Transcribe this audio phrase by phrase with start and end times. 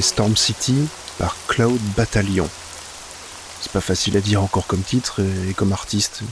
[0.00, 0.88] Storm City
[1.18, 2.48] par Cloud Battalion.
[3.60, 6.22] C'est pas facile à dire encore comme titre et comme artiste.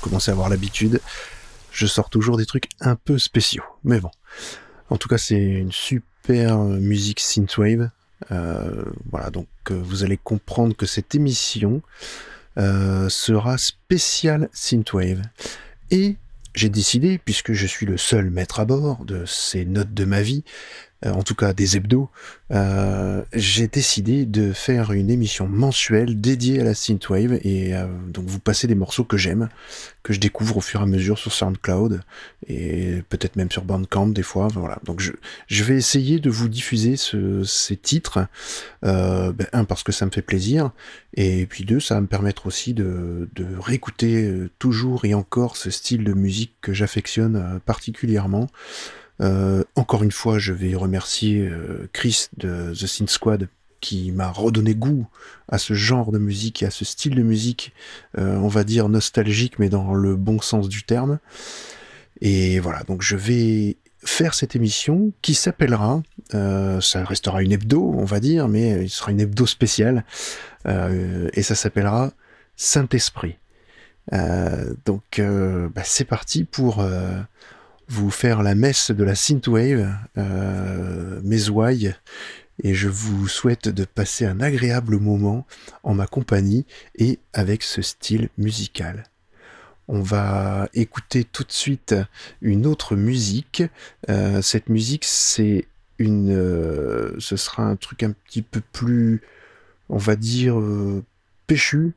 [0.00, 1.00] Commencez à avoir l'habitude.
[1.70, 3.64] Je sors toujours des trucs un peu spéciaux.
[3.84, 4.10] Mais bon.
[4.90, 7.90] En tout cas, c'est une super musique synthwave.
[8.30, 11.82] Euh, voilà, donc euh, vous allez comprendre que cette émission
[12.58, 15.22] euh, sera spéciale synthwave.
[15.90, 16.16] Et
[16.54, 20.22] j'ai décidé, puisque je suis le seul maître à bord de ces notes de ma
[20.22, 20.44] vie,
[21.10, 22.10] en tout cas des hebdos,
[22.52, 28.26] euh, j'ai décidé de faire une émission mensuelle dédiée à la synthwave et euh, donc
[28.26, 29.48] vous passez des morceaux que j'aime,
[30.02, 32.02] que je découvre au fur et à mesure sur SoundCloud
[32.46, 34.48] et peut-être même sur Bandcamp des fois.
[34.54, 34.78] Voilà.
[34.84, 35.12] Donc je,
[35.46, 38.26] je vais essayer de vous diffuser ce, ces titres,
[38.84, 40.72] euh, ben, un parce que ça me fait plaisir
[41.14, 45.70] et puis deux ça va me permettre aussi de, de réécouter toujours et encore ce
[45.70, 48.48] style de musique que j'affectionne particulièrement.
[49.22, 53.48] Euh, encore une fois, je vais remercier euh, Chris de The Synth Squad
[53.80, 55.06] qui m'a redonné goût
[55.48, 57.72] à ce genre de musique et à ce style de musique,
[58.16, 61.18] euh, on va dire nostalgique, mais dans le bon sens du terme.
[62.20, 68.04] Et voilà, donc je vais faire cette émission qui s'appellera, ça restera une hebdo, on
[68.04, 70.04] va dire, mais il sera une hebdo spéciale,
[70.68, 72.12] et ça s'appellera
[72.56, 73.38] Saint-Esprit.
[74.12, 76.84] donc bah, c'est parti pour
[77.92, 81.94] vous faire la messe de la synthwave, euh, mes ouailles,
[82.62, 85.46] et je vous souhaite de passer un agréable moment
[85.82, 86.64] en ma compagnie
[86.96, 89.04] et avec ce style musical.
[89.88, 91.94] On va écouter tout de suite
[92.40, 93.62] une autre musique.
[94.08, 95.66] Euh, cette musique, c'est
[95.98, 99.20] une, euh, ce sera un truc un petit peu plus,
[99.90, 101.04] on va dire, euh,
[101.46, 101.92] péchu,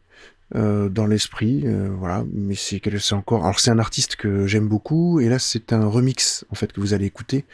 [0.53, 2.23] euh, dans l'esprit, euh, voilà.
[2.31, 3.45] Mais c'est c'est encore.
[3.45, 6.79] Alors c'est un artiste que j'aime beaucoup, et là c'est un remix en fait que
[6.79, 7.45] vous allez écouter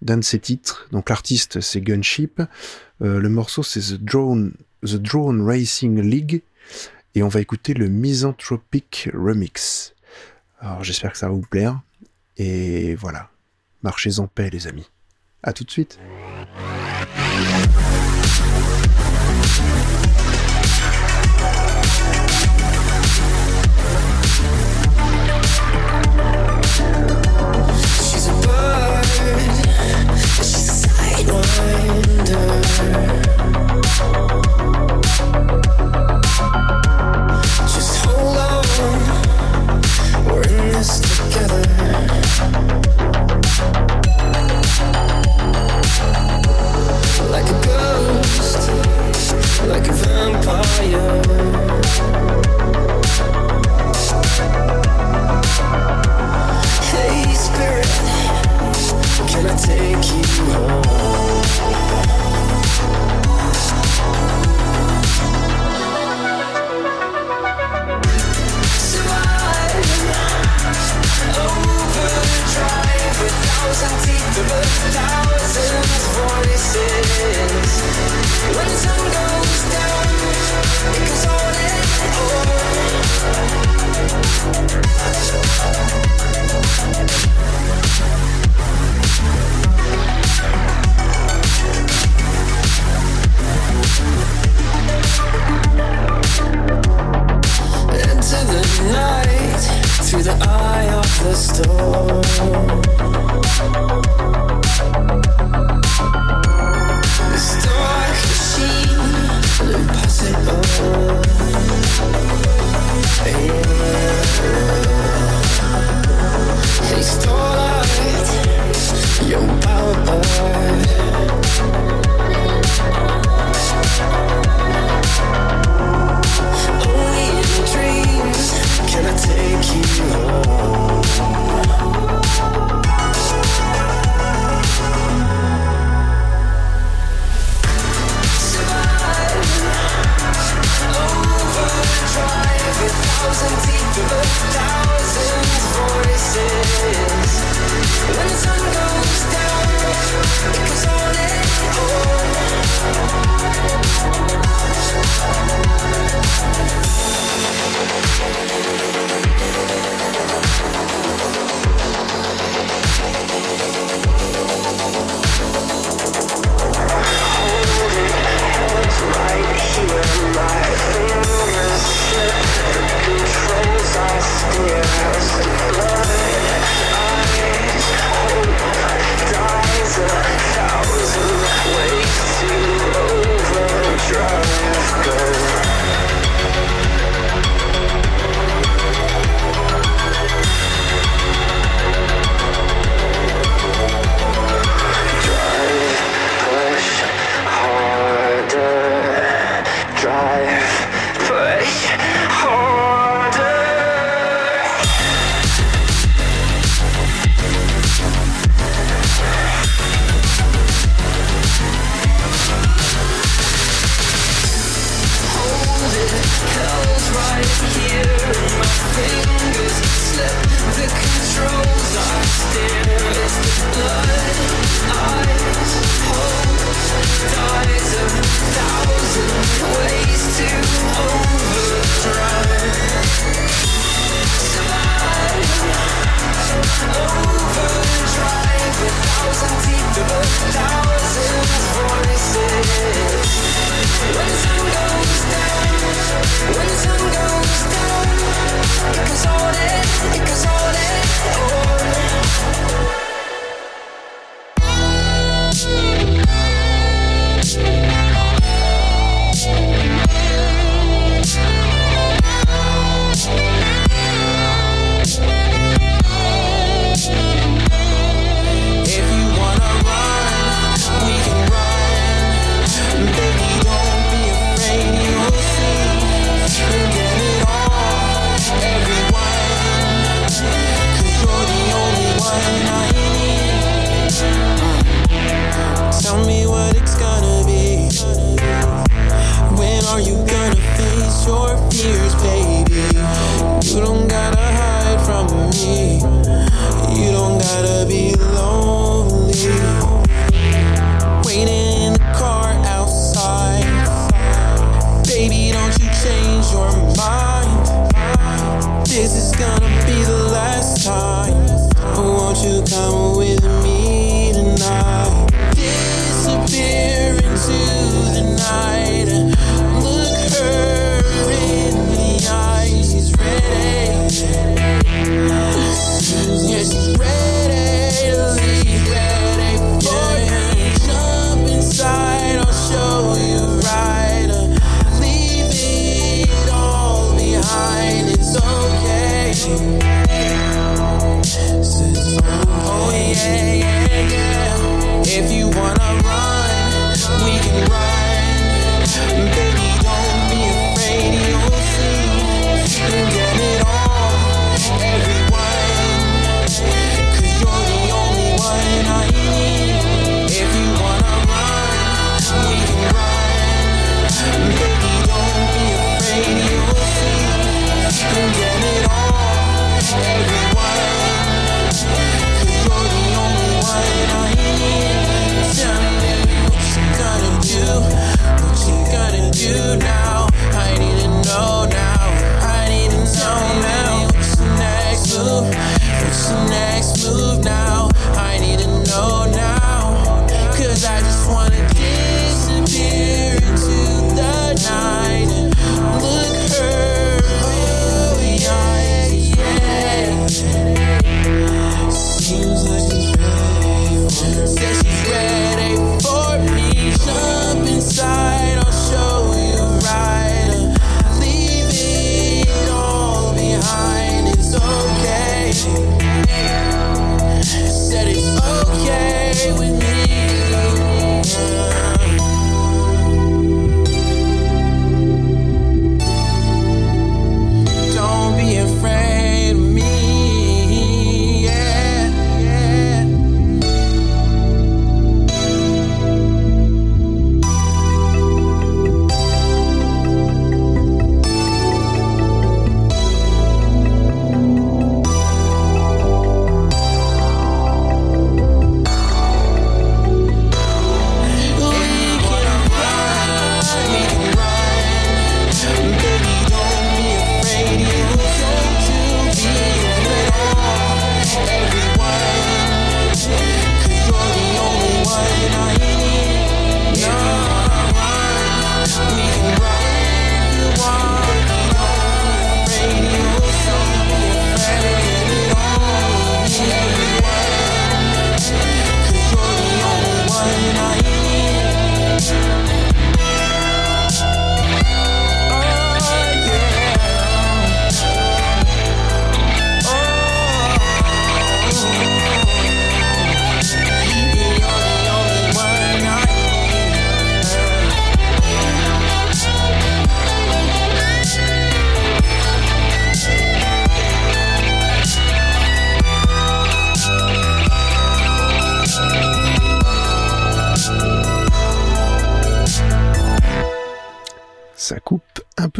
[0.00, 0.88] d'un de ses titres.
[0.90, 2.40] Donc l'artiste c'est Gunship,
[3.02, 6.42] euh, le morceau c'est The Drone, The Drone Racing League,
[7.14, 9.94] et on va écouter le Misanthropic Remix.
[10.60, 11.80] Alors j'espère que ça va vous plaire,
[12.38, 13.28] et voilà.
[13.82, 14.90] Marchez en paix les amis.
[15.42, 15.98] À tout de suite.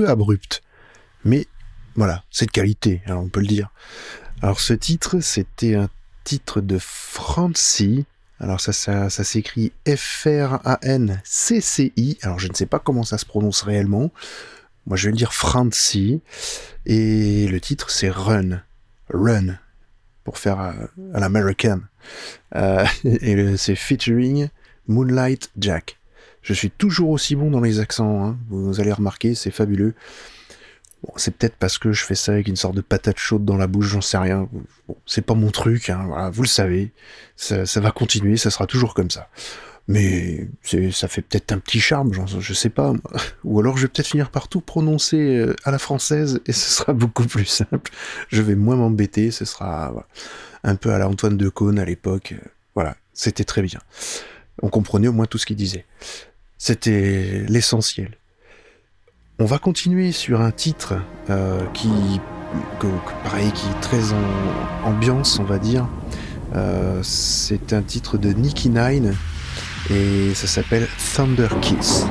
[0.09, 0.62] Peu abrupte.
[1.25, 1.47] Mais
[1.95, 3.71] voilà, c'est de qualité, alors on peut le dire.
[4.43, 5.88] Alors ce titre, c'était un
[6.25, 8.07] titre de Francie.
[8.41, 10.59] Alors ça, ça, ça s'écrit F-R-A-N-C-C-I.
[12.23, 14.12] Alors je ne sais pas comment ça se prononce réellement.
[14.87, 16.23] Moi je vais le dire Francie.
[16.87, 18.62] Et le titre c'est Run.
[19.11, 19.59] Run.
[20.25, 20.75] Pour faire à,
[21.15, 21.81] l'American.
[22.55, 24.49] Euh, et c'est featuring
[24.87, 25.98] Moonlight Jack.
[26.49, 28.38] Je suis toujours aussi bon dans les accents, hein.
[28.49, 29.93] vous allez remarquer, c'est fabuleux.
[31.02, 33.59] Bon, c'est peut-être parce que je fais ça avec une sorte de patate chaude dans
[33.59, 34.49] la bouche, j'en sais rien.
[34.88, 36.90] Bon, c'est pas mon truc, hein, voilà, vous le savez.
[37.37, 39.28] Ça, va continuer, ça sera toujours comme ça.
[39.88, 40.49] Mais
[40.90, 42.95] ça fait peut-être un petit charme, je sais pas.
[43.45, 46.71] Ou alors je vais peut-être finir par tout prononcer euh, à la française et ce
[46.71, 47.90] sera beaucoup plus simple.
[48.28, 49.93] Je vais moins m'embêter, ce sera
[50.64, 52.35] un peu à la Antoine de Caunes à l'époque.
[52.75, 53.81] Voilà, c'était très bien.
[54.62, 55.85] On comprenait au moins tout ce qu'il disait.
[56.59, 58.19] C'était l'essentiel.
[59.38, 60.95] On va continuer sur un titre
[61.31, 61.88] euh, qui,
[63.25, 65.88] pareil, qui est très en ambiance, on va dire.
[66.57, 69.15] Euh, c'est un titre de Nicky Nine
[69.91, 72.07] et ça s'appelle Thunder Kiss.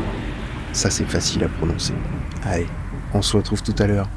[0.72, 1.94] Ça, c'est facile à prononcer.
[2.44, 2.68] Allez,
[3.13, 4.08] on se retrouve tout à l'heure.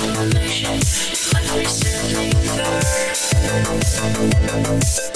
[0.01, 0.33] Thank
[4.97, 5.08] you.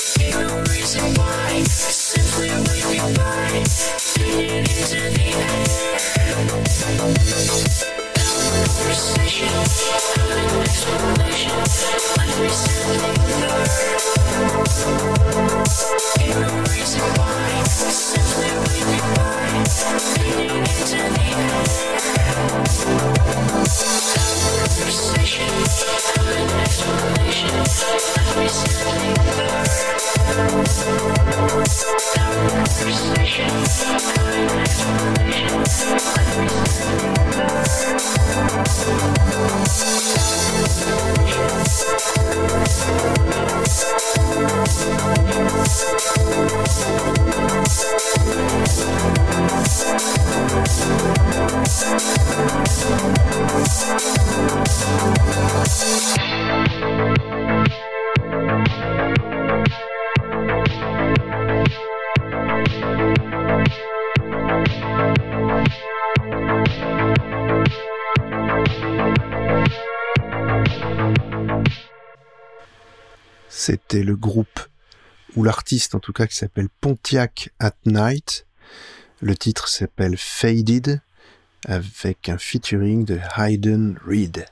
[73.49, 74.59] C'était le groupe,
[75.35, 78.45] ou l'artiste en tout cas, qui s'appelle Pontiac at Night.
[79.21, 81.01] Le titre s'appelle Faded,
[81.65, 84.45] avec un featuring de Hayden Reed.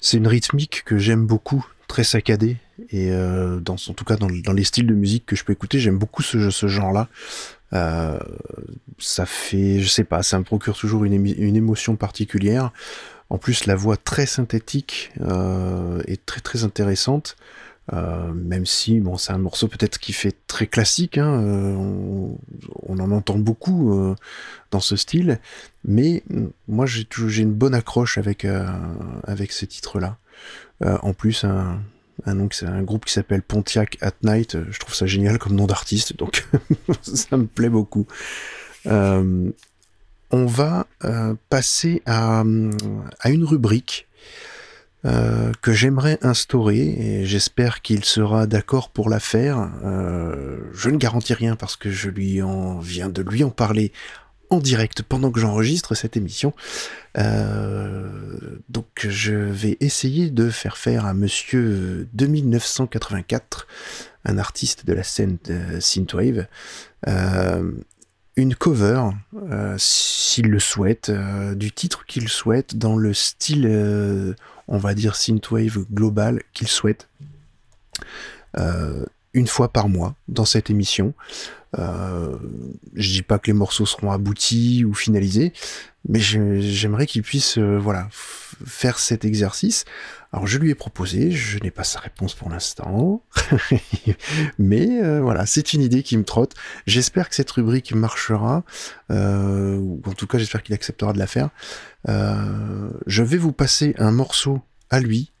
[0.00, 2.56] C'est une rythmique que j'aime beaucoup, très saccadée,
[2.90, 5.78] et euh, dans, en tout cas dans, les styles de musique que je peux écouter,
[5.78, 7.08] j'aime beaucoup ce, genre-là.
[7.72, 8.18] Euh,
[8.98, 12.72] ça fait, je sais pas, ça me procure toujours une, une émotion particulière.
[13.28, 17.36] En plus, la voix très synthétique euh, est très très intéressante.
[17.92, 21.76] Euh, même si bon c'est un morceau peut-être qui fait très classique, hein, euh,
[22.82, 24.16] on, en entend beaucoup euh,
[24.72, 25.38] dans ce style,
[25.84, 26.24] mais
[26.66, 28.44] moi j'ai j'ai une bonne accroche avec
[29.24, 30.18] avec ces titres-là.
[30.80, 31.80] en plus un
[32.24, 35.66] un, c'est un groupe qui s'appelle Pontiac at Night, je trouve ça génial comme nom
[35.66, 36.44] d'artiste, donc
[37.02, 38.06] ça me plaît beaucoup.
[38.86, 39.52] on
[40.32, 40.86] va
[41.50, 42.42] passer à,
[43.20, 44.08] à une rubrique
[45.06, 49.70] euh, que j'aimerais instaurer et j'espère qu'il sera d'accord pour la faire.
[49.84, 53.92] Euh, je ne garantis rien parce que je lui en viens de lui en parler
[54.50, 56.54] en direct pendant que j'enregistre cette émission.
[57.18, 58.08] Euh,
[58.68, 63.68] donc je vais essayer de faire faire à monsieur 2984,
[64.24, 65.38] un artiste de la scène
[65.78, 66.46] Synthwave,
[68.36, 69.02] une cover,
[69.78, 71.12] s'il le souhaite,
[71.54, 74.34] du titre qu'il souhaite dans le style
[74.68, 77.08] on va dire synthwave global qu'il souhaite.
[78.58, 79.04] Euh,
[79.36, 81.12] une fois par mois dans cette émission.
[81.78, 82.36] Euh,
[82.94, 85.52] je dis pas que les morceaux seront aboutis ou finalisés,
[86.08, 89.84] mais j'aimerais qu'il puisse euh, voilà faire cet exercice.
[90.32, 93.22] Alors je lui ai proposé, je n'ai pas sa réponse pour l'instant,
[94.58, 96.54] mais euh, voilà, c'est une idée qui me trotte.
[96.86, 98.64] J'espère que cette rubrique marchera,
[99.10, 101.50] euh, ou en tout cas j'espère qu'il acceptera de la faire.
[102.06, 104.60] je vais vous passer un morceau
[104.90, 105.32] à lui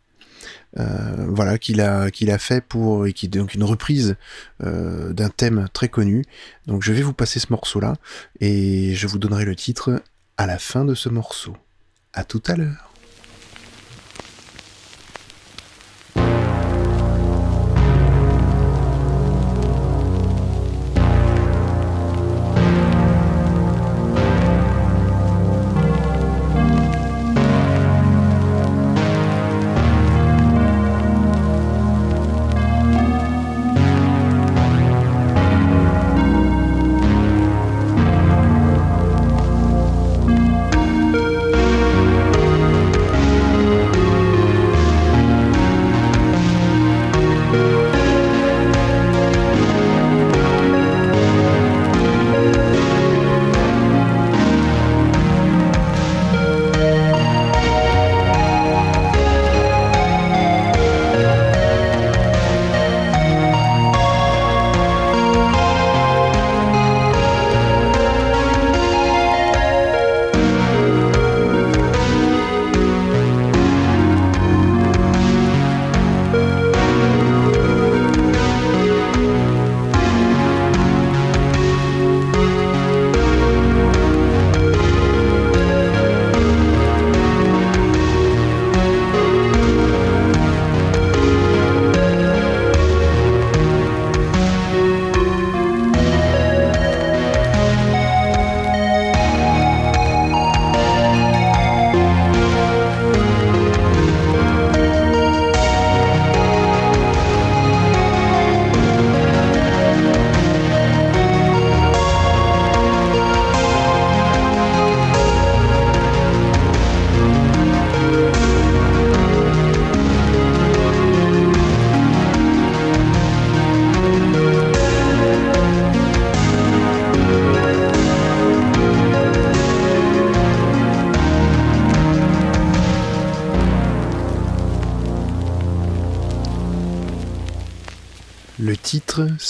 [0.78, 4.16] euh, voilà qu'il a qu'il a fait pour et qui donc une reprise
[4.62, 6.24] euh, d'un thème très connu.
[6.66, 7.94] Donc je vais vous passer ce morceau là
[8.40, 10.02] et je vous donnerai le titre
[10.36, 11.56] à la fin de ce morceau.
[12.12, 12.85] À tout à l'heure.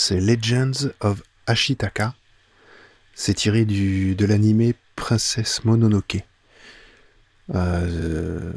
[0.07, 2.15] C'est Legends of Ashitaka.
[3.13, 6.23] C'est tiré de l'anime Princesse Mononoke.
[7.53, 8.53] Euh,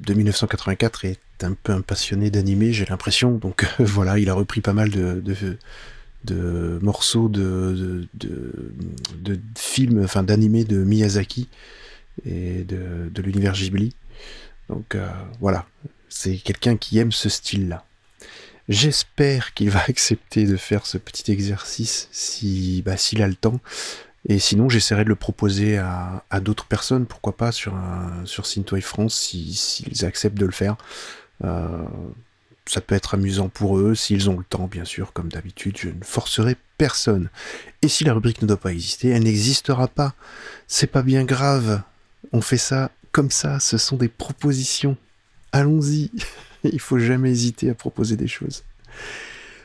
[0.00, 3.32] de 1984 est un peu un passionné d'anime, j'ai l'impression.
[3.32, 5.58] Donc voilà, il a repris pas mal de,
[6.80, 11.50] morceaux de, de, films, enfin de Miyazaki
[12.24, 13.94] et de, l'univers Ghibli.
[14.70, 15.06] Donc euh,
[15.40, 15.66] voilà,
[16.08, 17.85] c'est quelqu'un qui aime ce style-là.
[18.68, 23.60] J'espère qu'il va accepter de faire ce petit exercice si bah, s'il a le temps.
[24.28, 28.82] Et sinon, j'essaierai de le proposer à, d'autres personnes, pourquoi pas sur, un, sur Synthwave
[28.82, 30.76] France, s'ils acceptent de le faire.
[31.44, 31.84] Euh,
[32.66, 35.90] ça peut être amusant pour eux, s'ils ont le temps, bien sûr, comme d'habitude, je
[35.90, 37.30] ne forcerai personne.
[37.82, 40.14] Et si la rubrique ne doit pas exister, elle n'existera pas.
[40.66, 41.82] C'est pas bien grave.
[42.32, 44.96] On fait ça comme ça, ce sont des propositions.
[45.52, 46.10] Allons-y.
[46.72, 48.64] Il faut jamais hésiter à proposer des choses.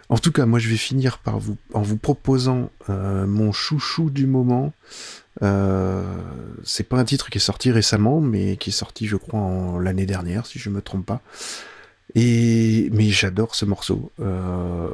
[0.10, 4.10] En tout cas, moi, je vais finir par vous, en vous proposant euh, mon chouchou
[4.10, 4.74] du moment.
[5.42, 6.04] Euh,
[6.66, 9.80] c'est pas un titre qui est sorti récemment, mais qui est sorti, je crois, en
[9.80, 11.22] l'année dernière, si je me trompe pas.
[12.14, 14.12] Et mais j'adore ce morceau.
[14.20, 14.90] Euh,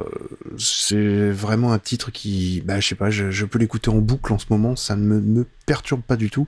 [0.56, 4.38] c'est vraiment un titre qui, bah, je sais pas, je, peux l'écouter en boucle en
[4.38, 4.76] ce moment.
[4.76, 6.46] Ça ne me, me perturbe pas du tout.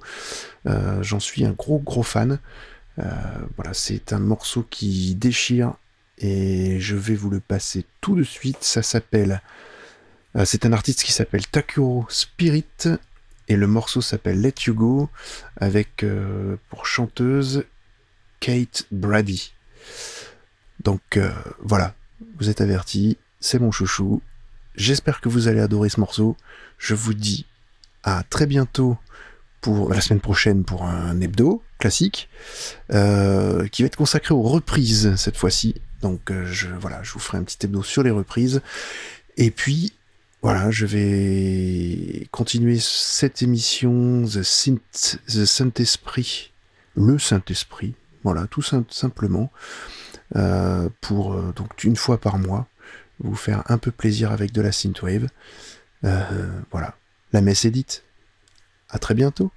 [0.67, 2.39] Euh, j'en suis un gros gros fan.
[2.99, 3.03] Euh,
[3.57, 5.75] voilà, c'est un morceau qui déchire
[6.19, 8.63] et je vais vous le passer tout de suite.
[8.63, 9.43] Ça s'appelle.
[10.37, 12.65] Euh, c'est un artiste qui s'appelle Takuro Spirit
[13.49, 15.11] et le morceau s'appelle Let You Go
[15.57, 17.65] avec euh, pour chanteuse
[18.39, 19.53] Kate Brady.
[20.85, 21.19] Donc
[21.59, 21.95] voilà,
[22.39, 24.23] vous êtes avertis, c'est mon chouchou.
[24.77, 26.37] J'espère que vous allez adorer ce morceau.
[26.79, 27.45] Je vous dis
[28.03, 28.97] à très bientôt
[29.61, 32.29] pour la semaine prochaine pour un hebdo classique
[32.93, 35.75] euh, qui va être consacré aux reprises cette fois-ci.
[36.03, 38.63] Donc euh, je voilà, je vous ferai un petit hebdo sur les reprises.
[39.37, 39.93] Et puis
[40.43, 46.53] voilà, je vais continuer cette émission The, The Saint-Esprit,
[46.95, 47.95] le Saint-Esprit,
[48.25, 49.53] voilà, tout simplement,
[50.37, 52.67] euh, pour donc une fois par mois.
[53.19, 55.29] vous faire un peu plaisir avec de la synthwave.
[56.05, 56.97] Euh, voilà,
[57.33, 58.05] la messe est dite.
[58.91, 59.51] À très bientôt.